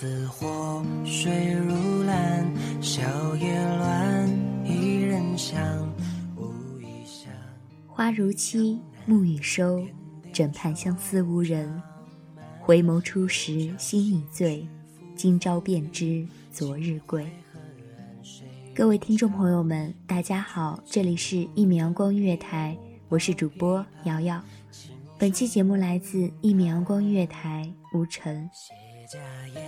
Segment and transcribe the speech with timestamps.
[0.00, 2.48] 似火，水如蓝，
[2.80, 3.02] 小
[3.34, 4.30] 叶乱，
[4.64, 5.92] 一人香，
[6.36, 7.32] 无意香。
[7.88, 9.84] 花如期，暮雨收，
[10.32, 11.82] 枕畔相思无人。
[12.60, 14.64] 回眸初时心已醉，
[15.16, 17.28] 今朝便知昨日归。
[18.72, 22.78] 各位听众朋友们，大家好，这里是一米阳光音乐台，
[23.08, 24.40] 我是主播瑶瑶。
[25.18, 28.48] 本期节目来自一米阳光音乐台，吴晨。
[29.08, 29.18] 家
[29.54, 29.64] 燕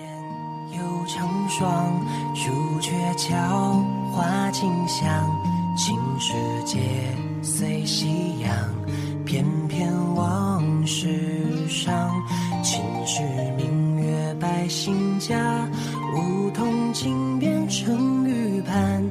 [0.76, 1.98] 又成双，
[2.34, 5.26] 朱雀桥花径香，
[5.78, 6.34] 青石
[6.66, 6.78] 街
[7.42, 8.52] 随夕阳，
[9.24, 12.10] 翩翩往事上。
[12.62, 13.22] 秦时
[13.56, 15.66] 明月百姓家，
[16.14, 19.02] 梧桐井边成玉盘。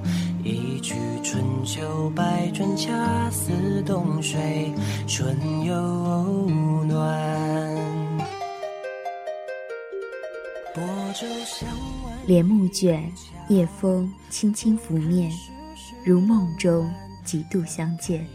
[0.44, 2.94] 一曲春秋百转，恰
[3.32, 4.72] 似冬水
[5.08, 5.36] 春
[5.66, 5.74] 又
[6.86, 7.39] 暖。
[12.26, 13.12] 帘幕卷，
[13.50, 15.32] 夜风轻轻拂面，
[16.06, 16.90] 如梦中
[17.26, 18.26] 几度相见。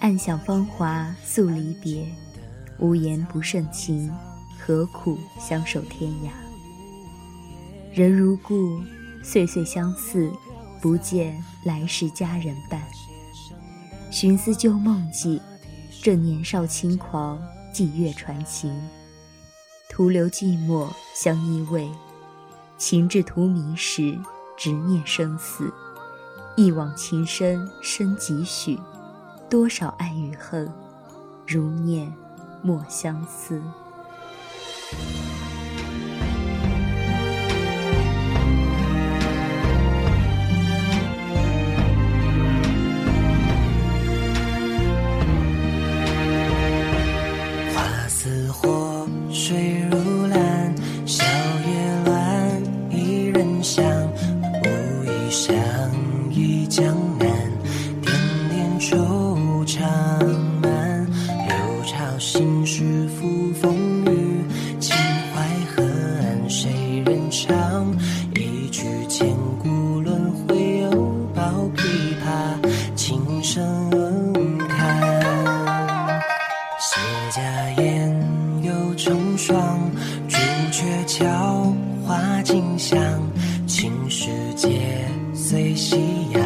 [0.00, 2.06] 暗想芳华诉离别，
[2.78, 4.12] 无言不胜情，
[4.58, 6.30] 何苦相守天涯？
[7.94, 8.80] 人如故，
[9.22, 10.30] 岁岁相似，
[10.82, 12.82] 不见来世佳人伴。
[14.10, 15.40] 寻思旧梦记，
[16.02, 17.40] 正年少轻狂，
[17.72, 18.70] 霁月传情。
[19.88, 21.88] 徒留寂寞相依偎，
[22.76, 24.18] 情至荼蘼时，
[24.56, 25.72] 执念生死。
[26.56, 28.78] 一往情深深几许？
[29.48, 30.72] 多少爱与恨，
[31.46, 32.12] 如念
[32.62, 33.62] 莫相思。
[62.36, 64.44] 心事付风雨，
[64.80, 64.96] 情
[65.32, 65.40] 怀
[65.70, 65.84] 河
[66.20, 66.68] 岸谁
[67.06, 67.96] 人唱？
[68.34, 69.28] 一曲千
[69.62, 70.90] 古轮回，又
[71.32, 71.42] 抱
[71.76, 71.86] 琵
[72.18, 72.58] 琶，
[72.96, 73.64] 琴声
[74.68, 75.00] 看。
[76.80, 76.98] 谢
[77.30, 77.40] 家
[77.80, 78.12] 燕
[78.64, 79.78] 又成双，
[80.26, 80.36] 朱
[80.72, 81.72] 雀桥
[82.04, 82.98] 花径香，
[83.68, 85.96] 青石街随夕
[86.32, 86.42] 阳，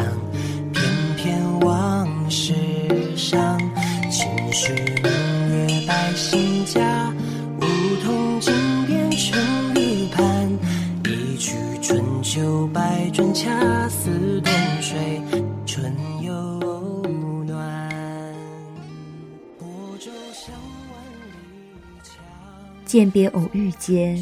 [22.89, 24.17] 饯别偶遇间，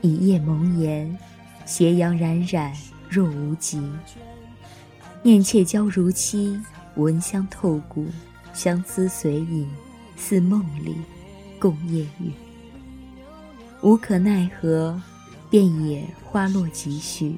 [0.00, 1.16] 一夜蒙言，
[1.64, 2.72] 斜阳冉冉
[3.08, 3.80] 若无极。
[5.22, 6.60] 念妾娇如期，
[6.96, 8.08] 闻香透骨，
[8.52, 9.70] 相思随影
[10.16, 10.96] 似梦里
[11.60, 12.32] 共夜雨。
[13.82, 15.00] 无可奈何，
[15.48, 17.36] 便也花落几许，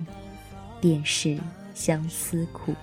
[0.81, 1.39] 便是
[1.75, 2.75] 相思苦。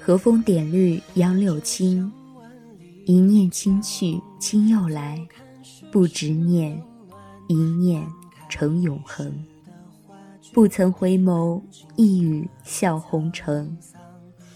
[0.00, 2.12] 和风点绿杨柳青，
[3.04, 5.18] 一念轻去轻又来，
[5.90, 6.80] 不执念，
[7.48, 8.06] 一念
[8.48, 9.32] 成永恒。
[10.52, 11.60] 不曾回眸，
[11.96, 13.76] 一语笑红尘。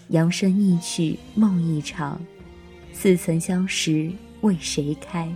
[0.09, 2.21] 扬声一曲梦一场，
[2.93, 4.09] 似曾相识
[4.41, 5.29] 为谁开？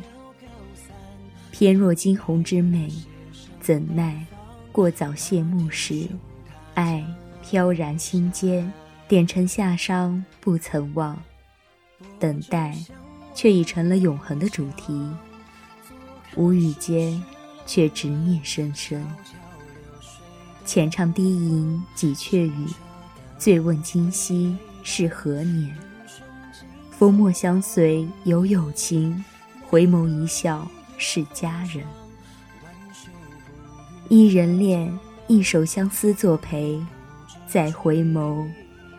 [1.51, 2.89] 翩若惊鸿之美，
[3.59, 4.25] 怎奈
[4.71, 6.07] 过早谢幕时，
[6.75, 7.05] 爱
[7.41, 8.71] 飘然心间。
[9.09, 11.21] 点尘夏伤不曾忘，
[12.17, 12.77] 等待，
[13.33, 15.09] 却已成了永恒的主题。
[16.35, 17.21] 无语间，
[17.65, 19.05] 却执念深深。
[20.65, 22.67] 浅唱低吟几阙语，
[23.37, 25.75] 醉问今夕是何年？
[26.91, 29.23] 风墨相随有友情，
[29.67, 30.67] 回眸一笑
[30.97, 31.83] 是佳人。
[34.07, 34.97] 一人恋，
[35.27, 36.79] 一首相思作陪，
[37.47, 38.47] 再回眸。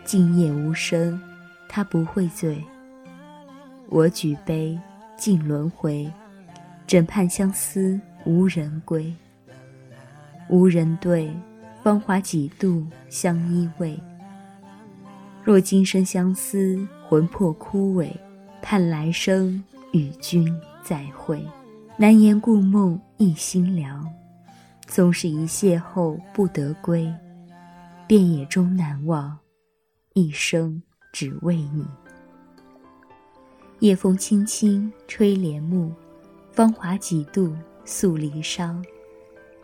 [0.05, 1.21] 今夜无声，
[1.69, 2.63] 他不会醉。
[3.93, 4.79] 我举杯，
[5.19, 6.11] 尽轮回，
[6.87, 9.15] 枕畔相思无人归。
[10.49, 11.31] 无人对，
[11.83, 13.95] 芳华几度相依偎。
[15.45, 18.11] 若今生相思，魂魄枯萎，
[18.63, 19.63] 盼来生
[19.93, 20.51] 与君
[20.83, 21.47] 再会。
[21.99, 24.11] 难言故梦一心凉，
[24.87, 27.13] 纵是一邂逅不得归，
[28.07, 29.39] 便也终难忘。
[30.15, 31.85] 一生只为你。
[33.83, 35.93] 夜风轻轻吹帘幕，
[36.53, 37.53] 芳华几度
[37.85, 38.81] 诉离殇。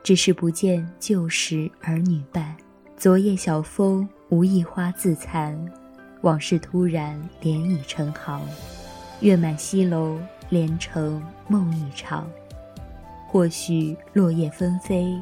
[0.02, 2.56] 只是不见旧时儿女伴，
[2.96, 5.56] 昨夜晓风无意花自残，
[6.22, 8.42] 往事突然涟漪成行。
[9.20, 10.18] 月满西楼，
[10.48, 12.28] 连成梦一场。
[13.28, 15.16] 或许落叶纷飞，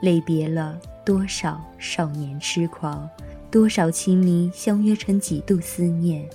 [0.00, 0.76] 泪别了
[1.06, 3.08] 多少少年痴狂。
[3.48, 6.28] 多少情迷相约成几度思念。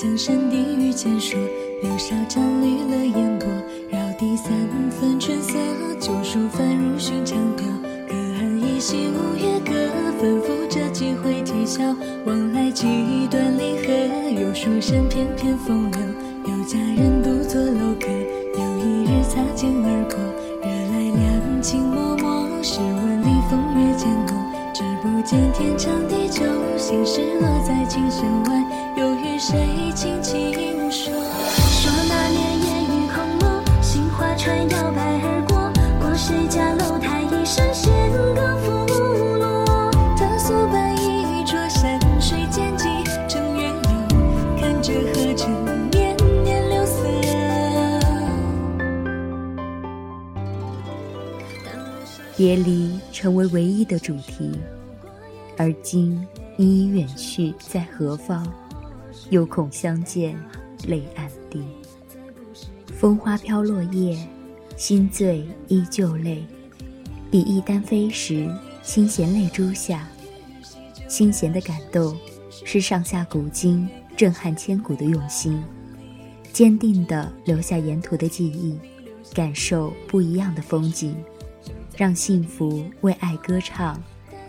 [0.00, 1.36] 江山地遇见说，
[1.82, 3.48] 柳梢沾绿了烟波，
[3.90, 4.52] 绕堤三
[4.92, 5.58] 分春色，
[5.98, 7.66] 旧书翻入寻常调。
[8.08, 9.72] 隔岸依稀五月歌，
[10.22, 11.82] 吩咐着几回啼笑。
[12.26, 12.86] 往来几
[13.28, 16.00] 段离合，有书生翩翩风流，
[16.46, 18.06] 有佳人独坐楼阁。
[18.54, 20.16] 有一日擦肩而过，
[20.62, 22.62] 惹来两情脉脉。
[22.62, 24.37] 试问里风月渐浓，
[24.78, 26.44] 只不见天长地久。
[26.76, 28.64] 心事落在琴弦外，
[28.96, 30.52] 又与谁轻轻
[30.88, 31.12] 说？
[31.12, 37.92] 说那年烟雨空蒙，杏花船摇摆而过，过谁家楼台一声弦
[38.36, 38.70] 歌拂
[39.38, 39.90] 落。
[40.16, 42.86] 他素伴一桌山水间际，
[43.26, 45.66] 正月有看着河城。
[52.36, 54.52] 别离成为唯一的主题，
[55.56, 56.24] 而今
[56.56, 58.46] 你已远去，在何方？
[59.30, 60.40] 又恐相见，
[60.86, 61.60] 泪暗滴。
[62.86, 64.16] 风花飘落叶，
[64.76, 66.46] 心醉依旧泪。
[67.28, 68.48] 比翼单飞时，
[68.84, 70.08] 心弦泪珠下。
[71.08, 72.16] 心弦的感动，
[72.64, 75.60] 是上下古今，震撼千古的用心。
[76.52, 78.78] 坚定地留下沿途的记忆，
[79.34, 81.16] 感受不一样的风景。
[81.98, 84.00] 让幸福为爱歌唱，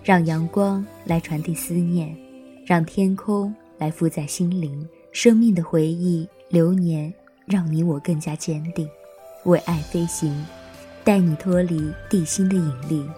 [0.04, 2.16] 让阳光来传递思念，
[2.64, 4.88] 让天空来负载心灵。
[5.12, 7.12] 生命的回忆，流年
[7.48, 8.88] 让你我更加坚定。
[9.46, 10.46] 为爱飞行，
[11.04, 13.10] 带你脱离地心的引力，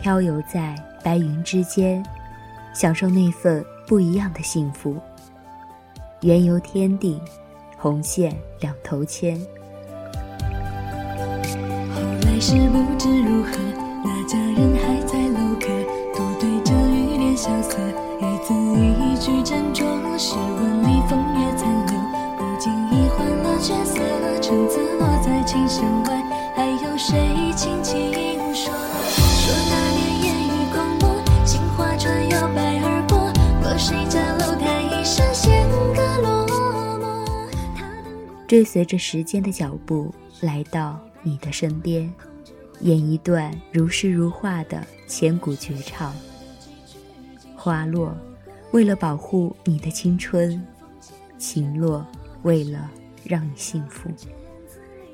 [0.00, 2.00] 飘游在白云之间，
[2.72, 4.96] 享受那份不一样的幸福。
[6.20, 7.20] 缘由天地，
[7.76, 9.36] 红线两头牵。
[12.40, 13.50] 是不知如何，
[14.04, 15.66] 那佳人还在楼阁，
[16.14, 17.76] 独对着玉帘萧瑟，
[18.20, 19.84] 一字一句斟酌。
[20.16, 21.98] 试问里风月残留，
[22.36, 24.00] 不经意换了角色，
[24.40, 26.22] 橙子落在琴弦外，
[26.54, 28.12] 还有谁轻轻
[28.54, 28.72] 说？
[28.72, 37.48] 说那年烟雨空蒙，杏花船摇摆而过，过谁家楼台一声弦歌落寞。
[38.46, 42.12] 追随着时间的脚步，来到你的身边。
[42.80, 46.14] 演一段如诗如画的千古绝唱。
[47.56, 48.16] 花落，
[48.70, 50.60] 为了保护你的青春；
[51.38, 52.06] 情落，
[52.42, 52.90] 为了
[53.24, 54.08] 让你幸福。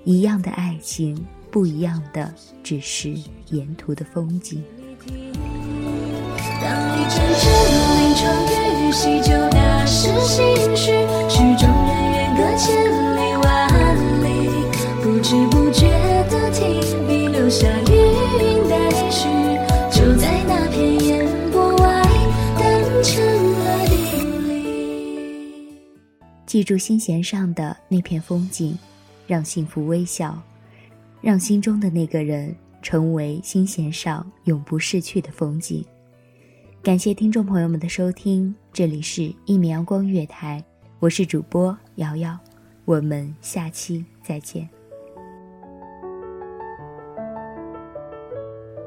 [0.04, 3.14] 一样的爱情，不一样的只是
[3.48, 4.62] 沿途的风景。
[6.60, 7.16] 当一阵
[8.14, 10.44] 阵喜就大是心
[10.76, 10.92] 绪，
[11.28, 12.70] 曲终人远隔千
[13.16, 13.46] 里万
[14.22, 14.26] 里，
[15.02, 15.88] 不知不觉，
[17.54, 17.92] 下余
[18.42, 19.28] 韵待续。
[19.92, 22.02] 就在那片烟波外，
[22.58, 23.24] 淡成
[23.60, 25.78] 了定理。
[26.46, 28.76] 记住心弦上的那片风景，
[29.28, 30.36] 让幸福微笑，
[31.20, 35.84] 让心中的那个人成为心弦上永不逝去的风景。
[36.82, 40.60] 感谢听众朋友们的收听，这里是《一米阳光月台》，
[40.98, 42.36] 我是主播瑶瑶，
[42.84, 44.68] 我们下期再见。